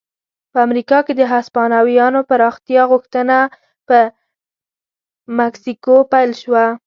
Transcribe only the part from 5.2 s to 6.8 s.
مکسیکو پیل شوه.